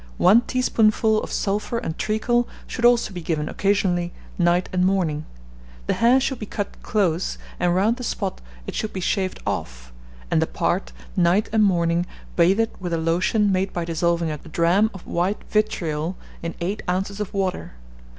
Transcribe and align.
One 0.17 0.41
teaspoonful 0.41 1.21
of 1.21 1.31
sulphur 1.31 1.77
and 1.77 1.95
treacle 1.95 2.49
should 2.65 2.85
also 2.85 3.13
be 3.13 3.21
given 3.21 3.47
occasionally 3.47 4.13
night 4.35 4.67
and 4.73 4.83
morning. 4.83 5.27
The 5.85 5.93
hair 5.93 6.19
should 6.19 6.39
be 6.39 6.47
cut 6.47 6.81
close, 6.81 7.37
and 7.59 7.75
round 7.75 7.97
the 7.97 8.03
spot 8.03 8.41
it 8.65 8.73
should 8.73 8.93
be 8.93 8.99
shaved 8.99 9.39
off, 9.45 9.93
and 10.31 10.41
the 10.41 10.47
part, 10.47 10.91
night 11.15 11.49
and 11.53 11.63
morning, 11.63 12.07
bathed 12.35 12.71
with 12.79 12.93
a 12.93 12.97
lotion 12.97 13.51
made 13.51 13.73
by 13.73 13.85
dissolving 13.85 14.31
a 14.31 14.39
drachm 14.39 14.89
of 14.91 15.05
white 15.05 15.43
vitriol 15.51 16.17
in 16.41 16.55
8 16.59 16.81
oz. 16.87 17.19
of 17.19 17.31
water. 17.31 17.73